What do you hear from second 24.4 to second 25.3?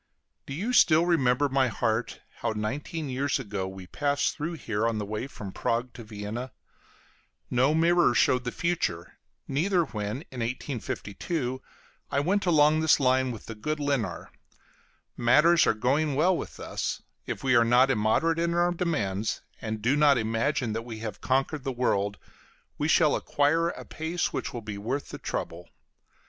will be worth the